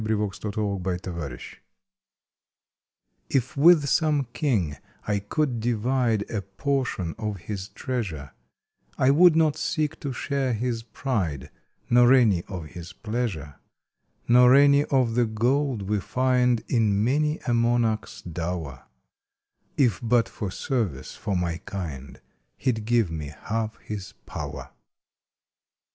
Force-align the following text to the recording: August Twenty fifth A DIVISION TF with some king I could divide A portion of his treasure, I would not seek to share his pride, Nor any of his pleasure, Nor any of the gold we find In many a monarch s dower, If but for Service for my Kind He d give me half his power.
August 0.03 0.41
Twenty 0.41 0.83
fifth 0.89 1.05
A 1.05 1.11
DIVISION 1.11 1.59
TF 3.29 3.55
with 3.55 3.87
some 3.87 4.25
king 4.33 4.77
I 5.07 5.19
could 5.19 5.59
divide 5.59 6.27
A 6.31 6.41
portion 6.41 7.13
of 7.19 7.37
his 7.41 7.69
treasure, 7.69 8.31
I 8.97 9.11
would 9.11 9.35
not 9.35 9.55
seek 9.55 9.99
to 9.99 10.11
share 10.11 10.53
his 10.53 10.81
pride, 10.81 11.51
Nor 11.87 12.13
any 12.15 12.43
of 12.45 12.69
his 12.69 12.93
pleasure, 12.93 13.57
Nor 14.27 14.55
any 14.55 14.85
of 14.85 15.13
the 15.13 15.25
gold 15.27 15.83
we 15.83 15.99
find 15.99 16.63
In 16.67 17.03
many 17.03 17.37
a 17.45 17.53
monarch 17.53 18.05
s 18.07 18.23
dower, 18.23 18.85
If 19.77 19.99
but 20.01 20.27
for 20.27 20.49
Service 20.49 21.15
for 21.15 21.35
my 21.35 21.57
Kind 21.65 22.21
He 22.57 22.71
d 22.71 22.81
give 22.81 23.11
me 23.11 23.35
half 23.39 23.77
his 23.81 24.13
power. 24.25 24.71